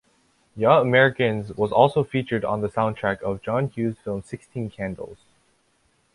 [0.55, 5.19] "Young Americans" was also featured on the soundtrack of John Hughes' film "Sixteen Candles".